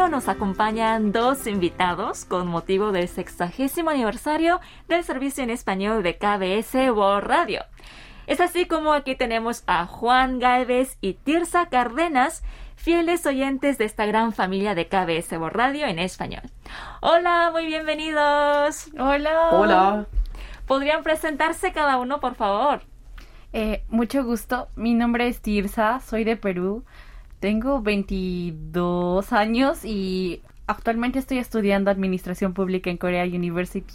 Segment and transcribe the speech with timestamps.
[0.00, 6.16] estudio nos acompañan dos invitados con motivo del sexagésimo aniversario del servicio en español de
[6.16, 7.66] KBS World Radio.
[8.26, 12.42] Es así como aquí tenemos a Juan Galvez y Tirsa Cárdenas,
[12.76, 16.44] fieles oyentes de esta gran familia de KBS World Radio en español.
[17.02, 18.88] Hola, muy bienvenidos.
[18.98, 19.50] Hola.
[19.52, 20.06] Hola.
[20.66, 22.84] ¿Podrían presentarse cada uno, por favor?
[23.52, 24.68] Eh, mucho gusto.
[24.76, 26.86] Mi nombre es Tirsa, soy de Perú.
[27.40, 33.94] Tengo 22 años y actualmente estoy estudiando Administración Pública en Corea University.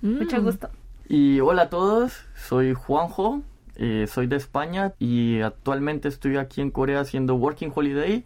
[0.00, 0.44] Mucho Mm.
[0.44, 0.70] gusto.
[1.08, 3.42] Y hola a todos, soy Juanjo,
[3.76, 8.24] eh, soy de España y actualmente estoy aquí en Corea haciendo Working Holiday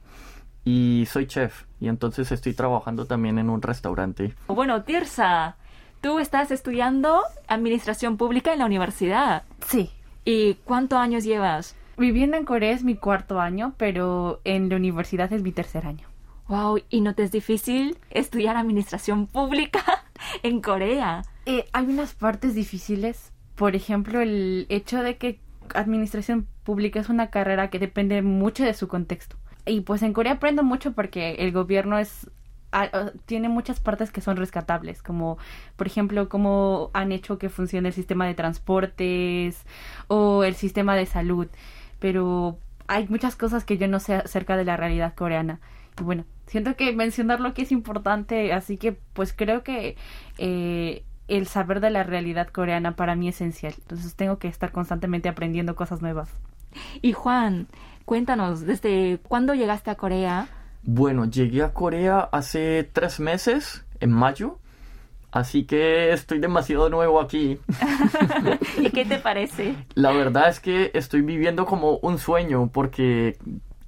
[0.64, 4.34] y soy chef y entonces estoy trabajando también en un restaurante.
[4.48, 5.56] Bueno, Tirsa,
[6.00, 9.42] tú estás estudiando Administración Pública en la universidad.
[9.66, 9.90] Sí.
[10.24, 11.76] ¿Y cuántos años llevas?
[11.96, 16.08] Viviendo en Corea es mi cuarto año, pero en la universidad es mi tercer año.
[16.48, 19.82] Wow, ¿y no te es difícil estudiar administración pública
[20.42, 21.22] en Corea?
[21.46, 25.40] Eh, hay unas partes difíciles, por ejemplo, el hecho de que
[25.74, 29.36] administración pública es una carrera que depende mucho de su contexto.
[29.64, 32.28] Y pues en Corea aprendo mucho porque el gobierno es
[33.26, 35.36] tiene muchas partes que son rescatables, como
[35.76, 39.64] por ejemplo cómo han hecho que funcione el sistema de transportes
[40.08, 41.48] o el sistema de salud,
[42.02, 42.58] pero
[42.88, 45.60] hay muchas cosas que yo no sé acerca de la realidad coreana.
[46.00, 49.96] Y bueno, siento que mencionar lo que es importante, así que pues creo que
[50.36, 53.74] eh, el saber de la realidad coreana para mí es esencial.
[53.78, 56.28] Entonces tengo que estar constantemente aprendiendo cosas nuevas.
[57.02, 57.68] Y Juan,
[58.04, 60.48] cuéntanos, ¿desde cuándo llegaste a Corea?
[60.82, 64.58] Bueno, llegué a Corea hace tres meses, en mayo,
[65.32, 67.58] así que estoy demasiado nuevo aquí.
[68.78, 69.74] ¿Y qué te parece?
[69.94, 73.38] La verdad es que estoy viviendo como un sueño porque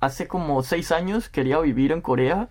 [0.01, 2.49] hace como seis años quería vivir en Corea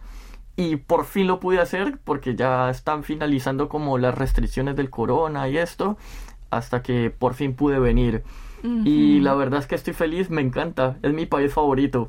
[0.56, 5.50] y por fin lo pude hacer porque ya están finalizando como las restricciones del corona
[5.50, 5.98] y esto
[6.52, 8.24] hasta que por fin pude venir.
[8.86, 12.08] Y la verdad es que estoy feliz, me encanta, es mi país favorito.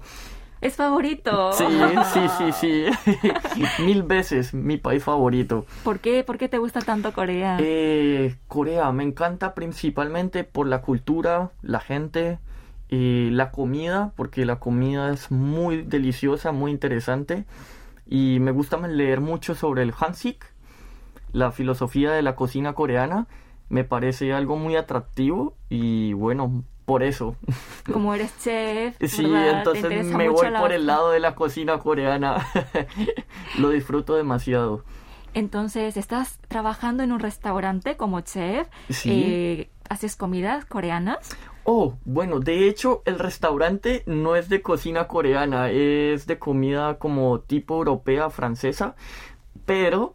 [0.64, 1.52] ¿Es favorito?
[1.52, 1.66] Sí,
[2.14, 3.62] sí, sí, sí.
[3.82, 5.66] Mil veces mi país favorito.
[5.84, 6.24] ¿Por qué?
[6.24, 7.58] ¿Por qué te gusta tanto Corea?
[7.60, 12.38] Eh, Corea me encanta principalmente por la cultura, la gente
[12.88, 17.44] y la comida, porque la comida es muy deliciosa, muy interesante.
[18.06, 20.46] Y me gusta leer mucho sobre el Hansik,
[21.32, 23.26] la filosofía de la cocina coreana.
[23.68, 27.36] Me parece algo muy atractivo y bueno, por eso.
[27.92, 32.46] Como eres chef, Sí, entonces me voy la- por el lado de la cocina coreana.
[33.58, 34.84] Lo disfruto demasiado.
[35.32, 38.68] Entonces, ¿estás trabajando en un restaurante como chef?
[38.90, 39.10] Sí.
[39.12, 41.36] Eh, ¿Haces comidas coreanas?
[41.64, 47.40] Oh, bueno, de hecho el restaurante no es de cocina coreana, es de comida como
[47.40, 48.94] tipo europea, francesa,
[49.66, 50.14] pero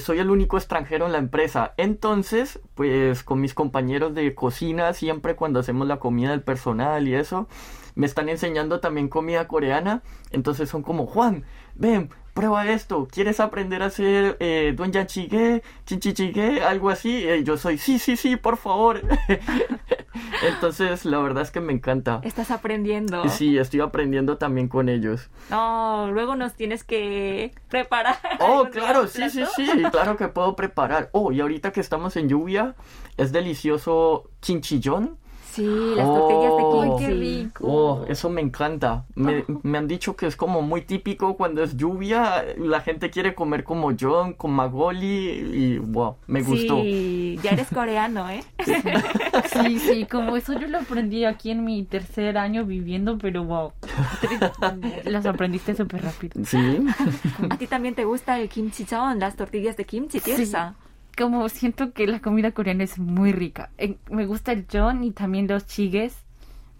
[0.00, 1.74] soy el único extranjero en la empresa.
[1.76, 7.14] Entonces, pues con mis compañeros de cocina, siempre cuando hacemos la comida del personal y
[7.14, 7.48] eso,
[7.94, 10.02] me están enseñando también comida coreana.
[10.30, 13.08] Entonces son como, Juan, ven, prueba esto.
[13.10, 16.12] ¿Quieres aprender a hacer eh, doenjanjjigae, kimchi
[16.60, 17.24] algo así?
[17.26, 19.02] Y yo soy, sí, sí, sí, por favor.
[20.42, 22.20] Entonces, la verdad es que me encanta.
[22.22, 23.28] ¿Estás aprendiendo?
[23.28, 25.30] Sí, estoy aprendiendo también con ellos.
[25.50, 28.16] No, luego nos tienes que preparar.
[28.44, 31.10] Oh, claro, sí, sí, sí, claro que puedo preparar.
[31.12, 32.74] Oh, y ahorita que estamos en lluvia,
[33.16, 35.18] es delicioso chinchillón.
[35.52, 36.96] Sí, las tortillas de Oh.
[36.96, 37.04] kimchi.
[37.04, 37.66] ¡Qué rico!
[37.66, 39.04] Oh, eso me encanta.
[39.14, 43.34] Me, me han dicho que es como muy típico cuando es lluvia, la gente quiere
[43.34, 46.80] comer como John, con Magoli y wow, me gustó.
[46.80, 48.42] Sí, ya eres coreano, ¿eh?
[49.62, 53.72] Sí, sí, como eso yo lo aprendí aquí en mi tercer año viviendo, pero wow.
[55.04, 56.42] Las aprendiste súper rápido.
[56.44, 56.78] Sí.
[57.50, 60.74] ¿A ti también te gusta el kimchi son, las tortillas de kimchi, Tirsa?
[61.16, 63.70] Como siento que la comida coreana es muy rica.
[63.78, 66.24] Eh, Me gusta el john y también los chigues.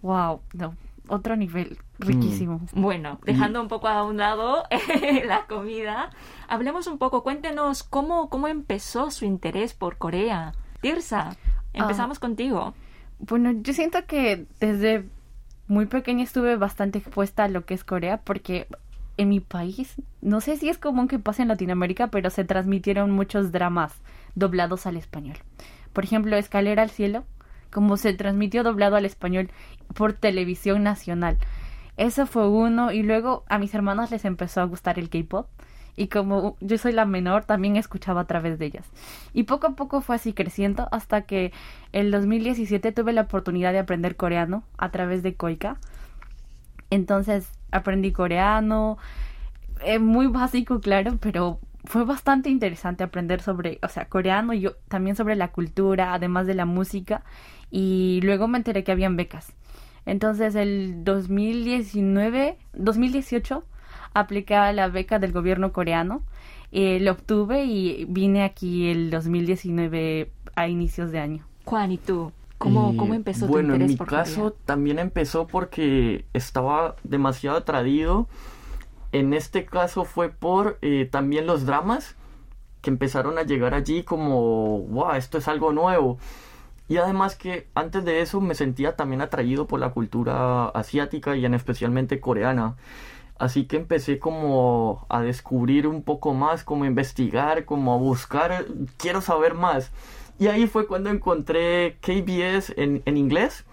[0.01, 0.75] Wow, no,
[1.09, 2.61] otro nivel, riquísimo.
[2.73, 4.65] Bueno, dejando un poco a un lado
[5.27, 6.11] la comida,
[6.49, 10.55] hablemos un poco, cuéntenos cómo, cómo empezó su interés por Corea.
[10.81, 11.37] Tirsa,
[11.73, 12.75] empezamos contigo.
[13.19, 15.09] Bueno, yo siento que desde
[15.69, 18.67] muy pequeña estuve bastante expuesta a lo que es Corea porque
[19.17, 23.11] en mi país, no sé si es común que pase en Latinoamérica, pero se transmitieron
[23.11, 23.95] muchos dramas
[24.35, 25.37] doblados al español.
[25.93, 27.25] Por ejemplo, Escalera al Cielo,
[27.71, 29.51] como se transmitió doblado al español
[29.95, 31.39] por televisión nacional.
[31.97, 35.47] Eso fue uno y luego a mis hermanas les empezó a gustar el K-pop
[35.95, 38.87] y como yo soy la menor también escuchaba a través de ellas.
[39.35, 41.53] Y poco a poco fue así creciendo hasta que
[41.93, 45.77] el 2017 tuve la oportunidad de aprender coreano a través de Koika.
[46.89, 48.99] Entonces aprendí coreano,
[49.85, 54.75] eh, muy básico, claro, pero fue bastante interesante aprender sobre, o sea, coreano y yo
[54.89, 57.25] también sobre la cultura, además de la música,
[57.71, 59.53] y luego me enteré que habían becas.
[60.07, 63.65] Entonces, el 2019, 2018,
[64.15, 66.23] apliqué a la beca del gobierno coreano,
[66.71, 71.45] eh, lo obtuve y vine aquí el 2019 a inicios de año.
[71.65, 71.99] Juan.
[72.63, 77.57] ¿Cómo, cómo empezó bueno, tu interés en mi por caso también empezó porque estaba demasiado
[77.57, 78.29] atraído.
[79.11, 82.15] En este caso fue por eh, también los dramas
[82.81, 86.19] que empezaron a llegar allí como, wow, esto es algo nuevo.
[86.89, 91.45] Y además que antes de eso me sentía también atraído por la cultura asiática y
[91.45, 92.77] en especialmente coreana.
[93.39, 98.67] Así que empecé como a descubrir un poco más, como a investigar, como a buscar,
[98.99, 99.91] quiero saber más.
[100.39, 103.65] Y ahí fue cuando encontré KBS en, en inglés.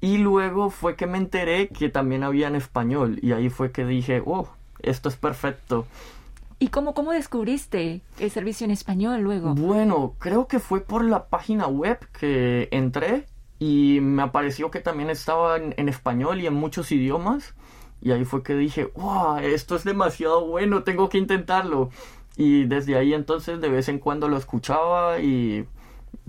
[0.00, 3.18] Y luego fue que me enteré que también había en español.
[3.22, 4.48] Y ahí fue que dije, oh,
[4.82, 5.86] esto es perfecto.
[6.58, 9.54] ¿Y cómo, cómo descubriste el servicio en español luego?
[9.54, 13.26] Bueno, creo que fue por la página web que entré
[13.58, 17.54] y me apareció que también estaba en, en español y en muchos idiomas.
[18.02, 21.90] Y ahí fue que dije, wow, esto es demasiado bueno, tengo que intentarlo.
[22.36, 25.66] Y desde ahí entonces de vez en cuando lo escuchaba y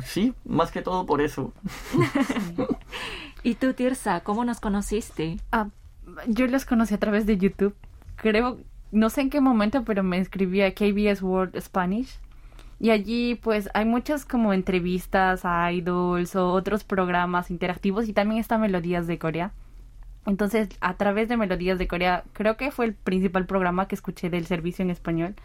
[0.03, 1.53] sí, más que todo por eso.
[3.43, 5.37] ¿Y tú, Tirsa, cómo nos conociste?
[5.51, 5.69] Ah,
[6.27, 7.75] yo los conocí a través de YouTube.
[8.15, 8.59] Creo,
[8.91, 12.19] no sé en qué momento, pero me inscribí a KBS World Spanish.
[12.79, 18.41] Y allí pues hay muchas como entrevistas a idols o otros programas interactivos y también
[18.41, 19.51] está Melodías de Corea.
[20.25, 24.29] Entonces, a través de Melodías de Corea, creo que fue el principal programa que escuché
[24.29, 25.35] del servicio en español.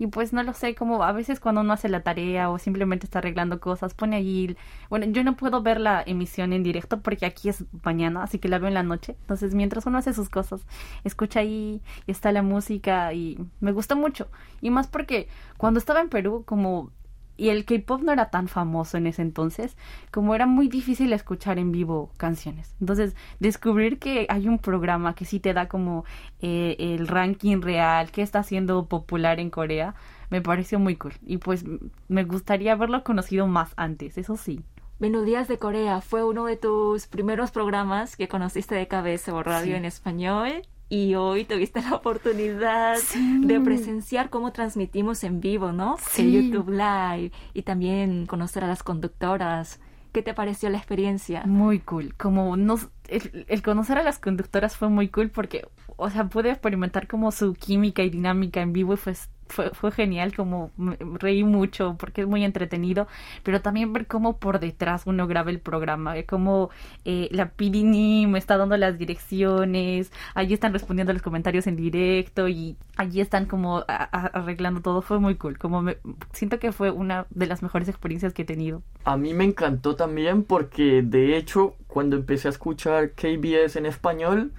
[0.00, 3.04] Y pues no lo sé, como a veces cuando uno hace la tarea o simplemente
[3.04, 4.56] está arreglando cosas, pone allí...
[4.88, 8.48] Bueno, yo no puedo ver la emisión en directo porque aquí es mañana, así que
[8.48, 9.14] la veo en la noche.
[9.20, 10.62] Entonces, mientras uno hace sus cosas,
[11.04, 14.28] escucha ahí está la música y me gustó mucho.
[14.62, 16.92] Y más porque cuando estaba en Perú, como
[17.40, 19.76] y el K-pop no era tan famoso en ese entonces,
[20.10, 22.76] como era muy difícil escuchar en vivo canciones.
[22.80, 26.04] Entonces, descubrir que hay un programa que sí te da como
[26.42, 29.94] eh, el ranking real, que está siendo popular en Corea,
[30.28, 31.14] me pareció muy cool.
[31.26, 31.64] Y pues
[32.08, 34.62] me gustaría haberlo conocido más antes, eso sí.
[34.98, 39.72] Melodías de Corea fue uno de tus primeros programas que conociste de cabeza o radio
[39.72, 39.78] Sí.
[39.78, 43.40] en español y hoy tuviste la oportunidad Sí.
[43.46, 45.96] de presenciar cómo transmitimos en vivo, ¿no?
[46.10, 46.22] Sí.
[46.22, 49.80] El YouTube Live y también conocer a las conductoras.
[50.12, 51.44] ¿Qué te pareció la experiencia?
[51.46, 52.14] Muy cool.
[52.16, 56.50] Como nos, el, el conocer a las conductoras fue muy cool porque, o sea, pude
[56.50, 59.14] experimentar como su química y dinámica en vivo y fue,
[59.50, 63.06] fue, fue genial, como me- reí mucho porque es muy entretenido,
[63.42, 66.70] pero también ver cómo por detrás uno graba el programa, ver cómo
[67.04, 72.48] eh, la Pirini me está dando las direcciones, allí están respondiendo los comentarios en directo
[72.48, 75.84] y allí están como arreglando todo, fue muy cool, como
[76.32, 78.82] siento que fue una de las mejores experiencias que he tenido.
[79.04, 84.52] A mí me encantó también porque de hecho cuando empecé a escuchar KBS en español,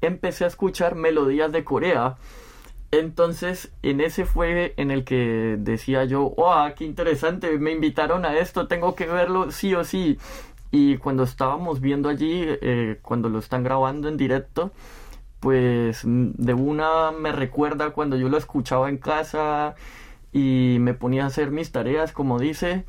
[0.00, 2.16] empecé a escuchar melodías de Corea.
[2.92, 6.74] Entonces en ese fue en el que decía yo, ¡wow!
[6.76, 7.58] ¡Qué interesante!
[7.58, 10.18] Me invitaron a esto, tengo que verlo sí o sí.
[10.70, 14.72] Y cuando estábamos viendo allí, eh, cuando lo están grabando en directo,
[15.40, 19.74] pues de una me recuerda cuando yo lo escuchaba en casa
[20.32, 22.84] y me ponía a hacer mis tareas, como dice,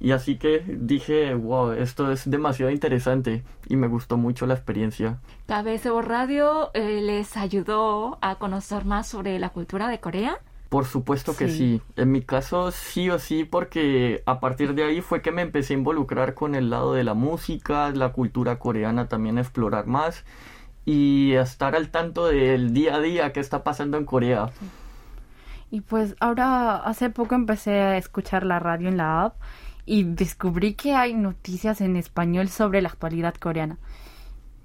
[0.00, 5.18] y así que dije, wow, esto es demasiado interesante y me gustó mucho la experiencia.
[5.46, 10.38] KBS World Radio eh, les ayudó a conocer más sobre la cultura de Corea.
[10.68, 11.56] Por supuesto que Sí.
[11.56, 11.82] sí.
[11.96, 15.72] En mi caso sí o sí porque a partir de ahí fue que me empecé
[15.74, 20.24] a involucrar con el lado de la música, la cultura coreana también a explorar más
[20.84, 24.50] y a estar al tanto del día a día que está pasando en Corea.
[25.70, 29.36] Y pues ahora hace poco empecé a escuchar la radio en la app
[29.84, 33.78] y descubrí que hay noticias en español sobre la actualidad coreana.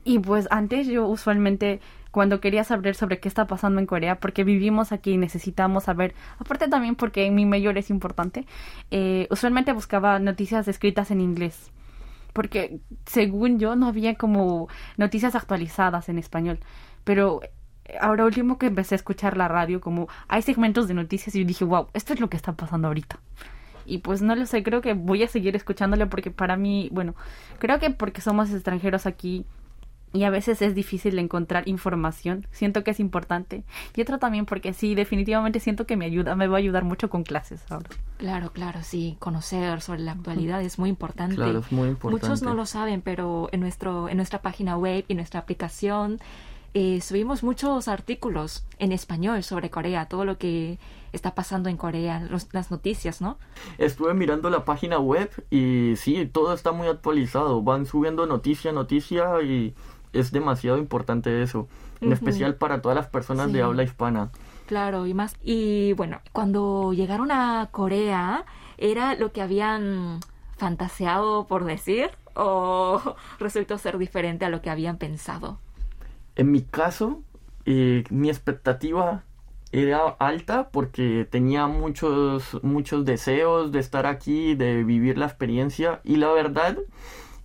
[0.05, 1.79] Y pues antes yo usualmente
[2.11, 6.13] cuando quería saber sobre qué está pasando en Corea, porque vivimos aquí y necesitamos saber,
[6.37, 8.45] aparte también porque mi mayor es importante,
[8.91, 11.71] eh, usualmente buscaba noticias escritas en inglés.
[12.31, 14.67] Porque según yo no había como
[14.97, 16.59] noticias actualizadas en español.
[17.03, 17.41] Pero
[17.99, 21.47] ahora último que empecé a escuchar la radio, como hay segmentos de noticias y yo
[21.47, 23.19] dije, wow, esto es lo que está pasando ahorita.
[23.85, 27.15] Y pues no lo sé, creo que voy a seguir escuchándolo porque para mí, bueno,
[27.59, 29.45] creo que porque somos extranjeros aquí
[30.13, 33.63] y a veces es difícil encontrar información, siento que es importante.
[33.95, 37.09] Y otro también porque sí, definitivamente siento que me ayuda, me va a ayudar mucho
[37.09, 37.89] con clases ahora.
[38.17, 41.35] Claro, claro, sí, conocer sobre la actualidad es muy importante.
[41.35, 42.27] Claro, es muy importante.
[42.27, 46.19] Muchos no lo saben, pero en nuestro en nuestra página web y nuestra aplicación
[46.73, 50.79] eh, subimos muchos artículos en español sobre Corea, todo lo que
[51.11, 53.37] está pasando en Corea, las noticias, ¿no?
[53.77, 57.61] Estuve mirando la página web y sí, todo está muy actualizado.
[57.61, 59.75] Van subiendo noticia, noticia y
[60.13, 61.67] es demasiado importante eso,
[62.01, 64.31] en especial para todas las personas de habla hispana.
[64.65, 65.35] Claro, y más.
[65.43, 68.45] Y bueno, cuando llegaron a Corea,
[68.77, 70.19] ¿era lo que habían
[70.57, 72.09] fantaseado por decir?
[72.35, 75.59] ¿O resultó ser diferente a lo que habían pensado?
[76.35, 77.21] En mi caso,
[77.65, 79.23] eh, mi expectativa
[79.71, 86.17] era alta porque tenía muchos, muchos deseos de estar aquí, de vivir la experiencia y
[86.17, 86.77] la verdad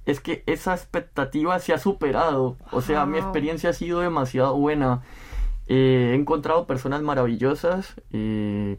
[0.04, 2.56] es que esa expectativa se ha superado.
[2.72, 5.02] O sea, mi experiencia ha sido demasiado buena.
[5.66, 8.78] Eh, he encontrado personas maravillosas, eh,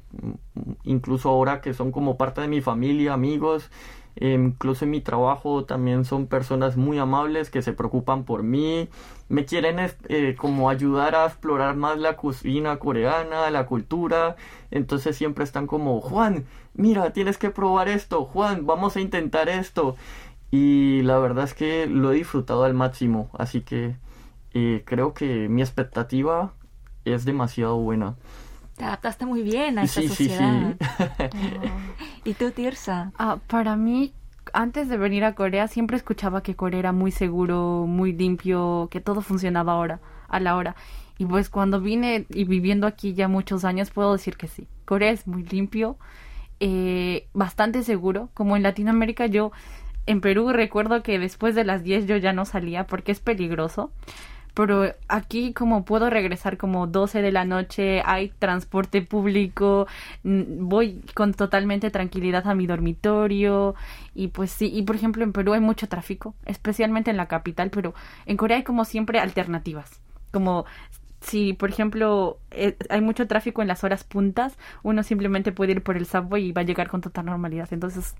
[0.83, 3.69] incluso ahora que son como parte de mi familia, amigos,
[4.15, 8.89] incluso en mi trabajo también son personas muy amables que se preocupan por mí,
[9.29, 9.77] me quieren
[10.09, 14.35] eh, como ayudar a explorar más la cocina coreana, la cultura,
[14.71, 19.95] entonces siempre están como, Juan, mira, tienes que probar esto, Juan, vamos a intentar esto.
[20.51, 23.95] Y la verdad es que lo he disfrutado al máximo, así que
[24.53, 26.53] eh, creo que mi expectativa
[27.05, 28.15] es demasiado buena.
[28.79, 30.77] Te adaptaste muy bien a esa sociedad.
[30.79, 31.69] Sí, sí.
[32.29, 33.11] ¿Y tú, Tirsa?
[33.19, 34.13] Ah, para mí,
[34.53, 39.01] antes de venir a Corea, siempre escuchaba que Corea era muy seguro, muy limpio, que
[39.01, 40.77] todo funcionaba ahora, a la hora.
[41.17, 44.65] Y pues cuando vine y viviendo aquí ya muchos años, puedo decir que sí.
[44.85, 45.97] Corea es muy limpio,
[46.61, 48.29] eh, bastante seguro.
[48.33, 49.51] Como en Latinoamérica, yo
[50.05, 53.91] en Perú recuerdo que después de las 10 yo ya no salía porque es peligroso
[54.59, 59.87] pero aquí como puedo regresar como 12 de la noche, hay transporte público,
[60.25, 63.75] voy con totalmente tranquilidad a mi dormitorio
[64.13, 67.69] y pues sí, y por ejemplo en Perú hay mucho tráfico, especialmente en la capital,
[67.69, 67.93] pero
[68.25, 70.01] en Corea hay como siempre alternativas,
[70.33, 70.65] como
[71.21, 75.83] si por ejemplo eh, hay mucho tráfico en las horas puntas, uno simplemente puede ir
[75.83, 78.13] por el subway y va a llegar con total normalidad, entonces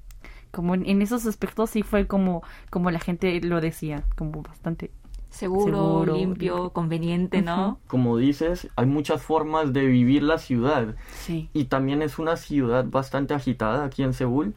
[0.51, 4.89] como en, esos aspectos sí fue como como la gente lo decía, como bastante
[5.29, 7.79] seguro, limpio, conveniente, ¿no?
[7.87, 10.95] Como dices, hay muchas formas de vivir la ciudad.
[11.13, 11.49] Sí.
[11.53, 14.53] Y también es una ciudad bastante agitada aquí en Seúl,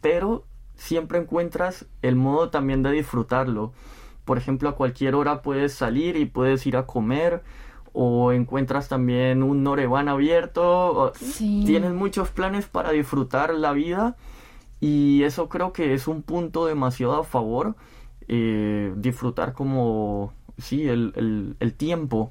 [0.00, 3.72] pero siempre encuentras el modo también de disfrutarlo.
[4.24, 7.42] Por ejemplo, a cualquier hora puedes salir y puedes ir a comer
[7.92, 11.12] o encuentras también un noreban abierto.
[11.16, 11.64] Sí.
[11.66, 14.16] Tienes muchos planes para disfrutar la vida
[14.80, 17.74] y eso creo que es un punto demasiado a favor
[18.32, 22.30] eh, disfrutar como, sí, el, el, tiempo.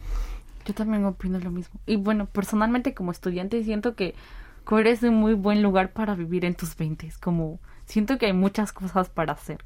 [0.65, 1.77] Yo también opino lo mismo.
[1.85, 4.15] Y bueno, personalmente como estudiante siento que
[4.63, 8.33] Corea es un muy buen lugar para vivir en tus 20 como siento que hay
[8.33, 9.65] muchas cosas para hacer.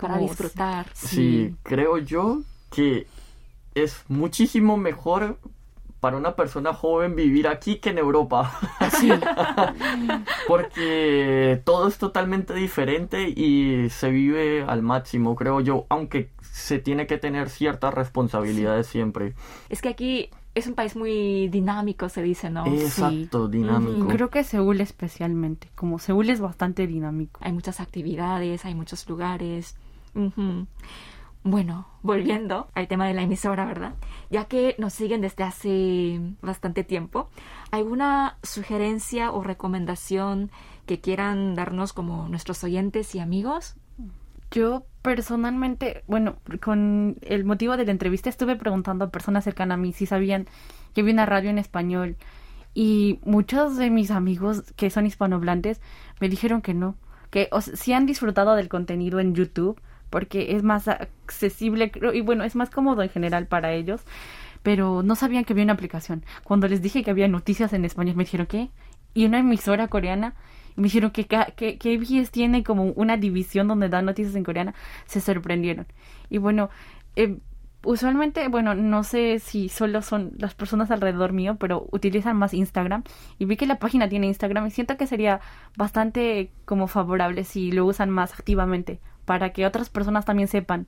[0.00, 0.86] para disfrutar.
[0.92, 3.08] sí, creo yo que
[3.74, 5.40] es muchísimo mejor
[6.04, 8.60] para una persona joven vivir aquí que en Europa.
[9.00, 9.08] Sí.
[10.46, 17.06] Porque todo es totalmente diferente y se vive al máximo, creo yo, aunque se tiene
[17.06, 19.32] que tener ciertas responsabilidades siempre.
[19.70, 22.66] Es que aquí es un país muy dinámico, se dice, ¿no?
[22.66, 24.06] Exacto, dinámico.
[24.08, 27.40] Creo que Seúl especialmente, como Seúl es bastante dinámico.
[27.42, 29.74] Hay muchas actividades, hay muchos lugares.
[31.44, 33.94] Bueno, volviendo al tema de la emisora, ¿verdad?
[34.30, 37.28] Ya que nos siguen desde hace bastante tiempo,
[37.70, 40.50] ¿alguna sugerencia o recomendación
[40.86, 43.76] que quieran darnos como nuestros oyentes y amigos?
[44.50, 49.80] Yo personalmente, bueno, con el motivo de la entrevista estuve preguntando a personas cercanas a
[49.80, 50.46] mí si sabían
[50.94, 52.16] que había una radio en español
[52.72, 55.80] y muchos de mis amigos que son hispanohablantes
[56.20, 56.96] me dijeron que no,
[57.30, 59.80] que si han disfrutado del contenido en YouTube,
[60.14, 64.04] porque es más accesible y bueno, es más cómodo en general para ellos,
[64.62, 66.24] pero no sabían que había una aplicación.
[66.44, 68.70] Cuando les dije que había noticias en español, me dijeron, ¿qué?
[69.12, 70.36] Y una emisora coreana,
[70.76, 75.20] me dijeron que, que, que tiene como una división donde da noticias en coreana, se
[75.20, 75.88] sorprendieron.
[76.30, 76.70] Y bueno,
[77.16, 77.38] eh,
[77.82, 83.02] usualmente, bueno, no sé si solo son las personas alrededor mío, pero utilizan más Instagram.
[83.40, 85.40] Y vi que la página tiene Instagram y siento que sería
[85.76, 90.86] bastante como favorable si lo usan más activamente para que otras personas también sepan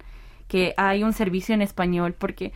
[0.48, 2.52] que hay un servicio en español, porque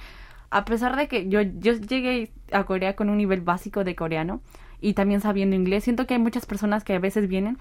[0.50, 4.40] a pesar de que yo, yo llegué a Corea con un nivel básico de coreano
[4.80, 7.58] y también sabiendo inglés, siento que hay muchas personas que a veces vienen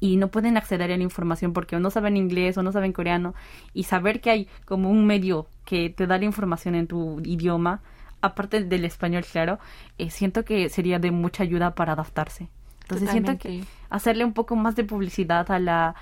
[0.00, 2.92] y no pueden acceder a la información porque o no saben inglés o no saben
[2.92, 3.34] coreano
[3.72, 7.80] y saber que hay como un medio que te da la información en tu idioma,
[8.20, 9.58] aparte del español, claro,
[9.98, 12.48] eh, siento que sería de mucha ayuda para adaptarse.
[12.82, 15.94] Entonces siento que hacerle un poco más de publicidad a la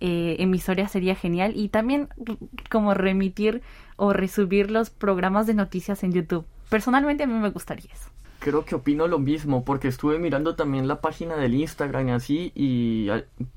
[0.00, 2.08] eh, emisora sería genial y también
[2.70, 3.62] como remitir
[3.96, 6.46] o resubir los programas de noticias en YouTube.
[6.70, 8.08] Personalmente a mí me gustaría eso.
[8.38, 12.52] Creo que opino lo mismo, porque estuve mirando también la página del Instagram y así,
[12.54, 13.08] y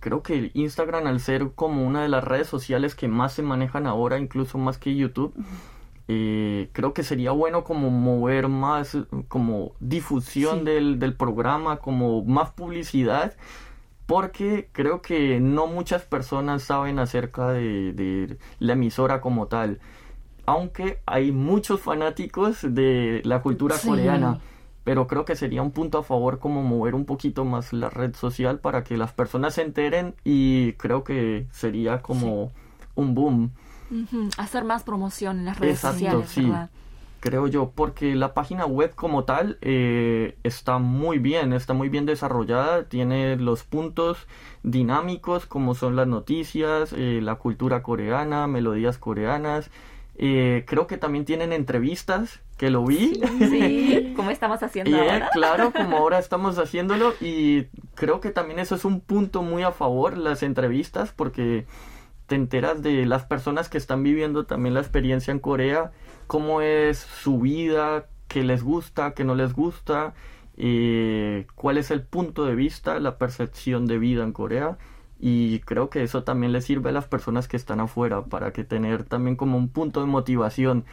[0.01, 3.43] creo que el Instagram al ser como una de las redes sociales que más se
[3.43, 5.33] manejan ahora, incluso más que YouTube,
[6.09, 8.97] eh, creo que sería bueno como mover más,
[9.29, 13.37] como difusión del, del programa, como más publicidad,
[14.05, 19.79] porque creo que no muchas personas saben acerca de, la emisora como tal.
[20.45, 24.39] Aunque hay muchos fanáticos de la cultura coreana,
[24.83, 28.13] pero creo que sería un punto a favor como mover un poquito más la red
[28.15, 32.51] social para que las personas se enteren y creo que sería como
[32.95, 33.51] un boom.
[34.37, 36.51] Hacer más promoción en las redes sociales, sí.
[37.23, 42.05] Creo yo, porque la página web como tal eh, está muy bien, está muy bien
[42.05, 44.27] desarrollada, tiene los puntos
[44.61, 49.71] dinámicos como son las noticias, eh, la cultura coreana, melodías coreanas.
[50.17, 53.21] Eh, creo que también tienen entrevistas, que lo vi.
[53.39, 55.29] Sí, como estamos haciendo ahora.
[55.31, 59.71] Claro, como ahora estamos haciéndolo y creo que también eso es un punto muy a
[59.71, 61.65] favor, las entrevistas, porque
[62.33, 65.91] te enteras de las personas que están viviendo también la experiencia en Corea,
[66.25, 70.15] cómo es su vida, qué les gusta, qué no les gusta,
[70.57, 74.79] eh, cuál es el punto de vista, la percepción de vida en Corea.
[75.19, 78.63] Y creo que eso también le sirve a las personas que están afuera para que
[78.63, 80.85] tener también como un punto de motivación.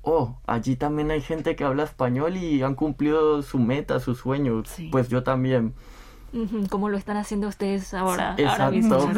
[0.00, 4.62] Oh, allí también hay gente que habla español y han cumplido su meta, su sueño.
[4.90, 5.74] Pues yo también.
[6.68, 8.34] Como lo están haciendo ustedes ahora.
[8.36, 9.08] Exacto.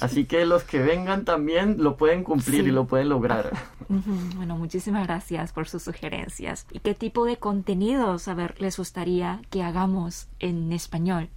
[0.00, 3.50] Así que los que vengan también lo pueden cumplir y lo pueden lograr.
[4.36, 6.64] Bueno, muchísimas gracias por sus sugerencias.
[6.70, 11.28] ¿Y qué tipo de contenidos, a ver, les gustaría que hagamos en español?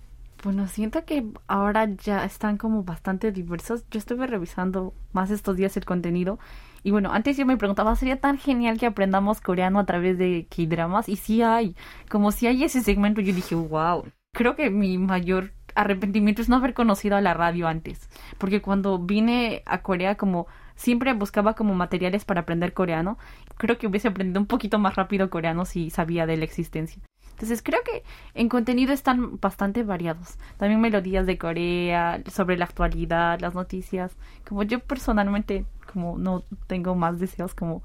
[0.43, 3.85] Bueno, siento que ahora ya están como bastante diversos.
[3.89, 6.37] Yo estuve revisando más estos días el contenido.
[6.83, 10.45] Y bueno, antes yo me preguntaba, ¿sería tan genial que aprendamos coreano a través de
[10.55, 11.09] K-dramas?
[11.09, 11.75] Y sí hay,
[12.07, 16.57] como si hay ese segmento, yo dije, wow creo que mi mayor arrepentimiento es no
[16.57, 21.73] haber conocido a la radio antes, porque cuando vine a Corea como siempre buscaba como
[21.75, 23.17] materiales para aprender coreano,
[23.57, 27.01] creo que hubiese aprendido un poquito más rápido coreano si sabía de la existencia.
[27.31, 28.03] Entonces creo que
[28.35, 30.37] en contenido están bastante variados.
[30.57, 34.15] También melodías de Corea, sobre la actualidad, las noticias.
[34.47, 37.83] Como yo personalmente como no tengo más deseos como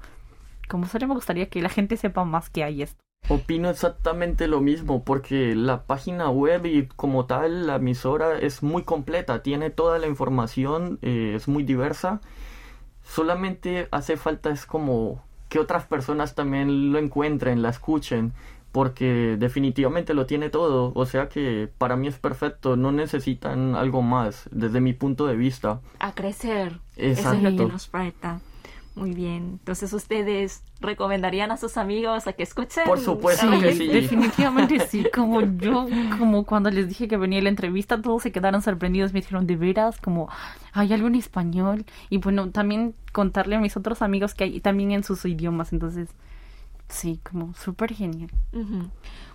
[0.67, 3.08] como solo me gustaría que la gente sepa más que hay esto.
[3.29, 8.81] Opino exactamente lo mismo porque la página web y como tal la emisora es muy
[8.81, 12.21] completa, tiene toda la información, eh, es muy diversa.
[13.03, 18.33] Solamente hace falta es como que otras personas también lo encuentren, la escuchen,
[18.71, 20.91] porque definitivamente lo tiene todo.
[20.95, 25.35] O sea que para mí es perfecto, no necesitan algo más desde mi punto de
[25.35, 25.81] vista.
[25.99, 26.79] A crecer.
[26.95, 28.41] Eso es lo que nos falta.
[28.99, 29.59] Muy bien.
[29.59, 32.83] Entonces, ¿ustedes recomendarían a sus amigos a que escuchen?
[32.85, 33.87] Por supuesto que sí.
[33.87, 35.05] Definitivamente sí.
[35.13, 39.13] Como yo, como cuando les dije que venía la entrevista, todos se quedaron sorprendidos.
[39.13, 39.99] Me dijeron, ¿de veras?
[39.99, 40.29] Como,
[40.73, 41.85] ¿hay algo en español?
[42.09, 45.71] Y bueno, también contarle a mis otros amigos que hay también en sus idiomas.
[45.71, 46.09] Entonces,
[46.89, 48.29] sí, como súper genial.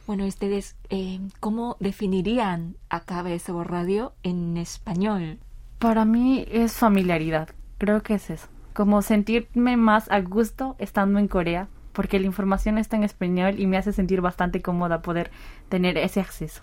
[0.07, 5.39] Bueno, ustedes, eh, ¿cómo definirían a KBS Radio en español?
[5.79, 7.49] Para mí es familiaridad.
[7.79, 12.77] Creo que es eso como sentirme más a gusto estando en Corea, porque la información
[12.77, 15.31] está en español y me hace sentir bastante cómoda poder
[15.69, 16.63] tener ese acceso.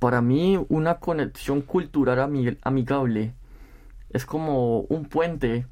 [0.00, 2.18] Para mí, una conexión cultural
[2.62, 3.32] amigable
[4.10, 5.66] es como un puente.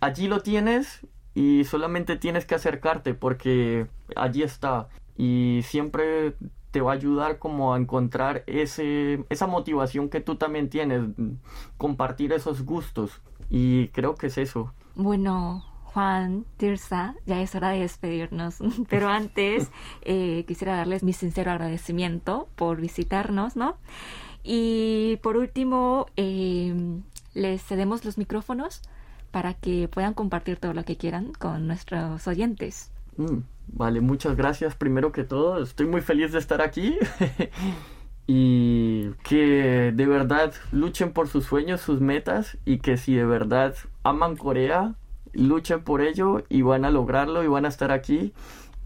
[0.00, 1.00] Allí lo tienes
[1.34, 6.34] y solamente tienes que acercarte porque allí está y siempre
[6.70, 11.02] te va a ayudar como a encontrar ese, esa motivación que tú también tienes,
[11.78, 14.74] compartir esos gustos y creo que es eso.
[14.98, 18.56] Bueno, Juan, Tirsa, ya es hora de despedirnos.
[18.90, 19.70] Pero antes
[20.02, 23.76] eh, quisiera darles mi sincero agradecimiento por visitarnos, ¿no?
[24.42, 26.74] Y por último, eh,
[27.32, 28.82] les cedemos los micrófonos
[29.30, 32.90] para que puedan compartir todo lo que quieran con nuestros oyentes.
[33.18, 34.74] Mm, vale, muchas gracias.
[34.74, 36.98] Primero que todo, estoy muy feliz de estar aquí.
[38.26, 43.74] y que de verdad luchen por sus sueños, sus metas y que si de verdad
[44.08, 44.94] aman Corea,
[45.32, 48.32] luchen por ello y van a lograrlo y van a estar aquí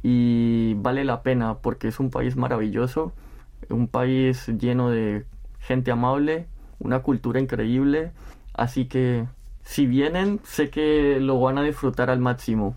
[0.03, 3.13] y vale la pena porque es un país maravilloso,
[3.69, 5.25] un país lleno de
[5.61, 6.47] gente amable,
[6.79, 8.13] una cultura increíble,
[8.55, 9.27] así que
[9.63, 12.77] si vienen sé que lo van a disfrutar al máximo.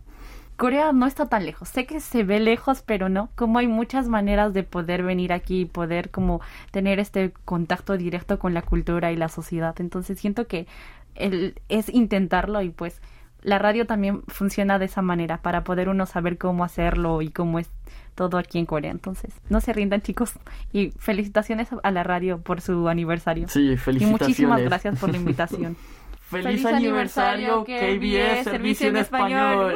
[0.57, 1.67] Corea no está tan lejos.
[1.67, 3.29] Sé que se ve lejos, pero no.
[3.35, 6.39] Como hay muchas maneras de poder venir aquí y poder como
[6.71, 9.75] tener este contacto directo con la cultura y la sociedad.
[9.79, 10.65] Entonces siento que
[11.15, 13.01] el, es intentarlo y pues
[13.41, 17.59] la radio también funciona de esa manera para poder uno saber cómo hacerlo y cómo
[17.59, 17.69] es
[18.15, 18.91] todo aquí en Corea.
[18.91, 20.33] Entonces, no se rindan chicos
[20.73, 23.47] y felicitaciones a la radio por su aniversario.
[23.47, 24.01] Sí, felicitaciones.
[24.01, 25.77] Y muchísimas gracias por la invitación.
[26.29, 29.75] ¡Feliz, aniversario, KBS, Servicio en Español!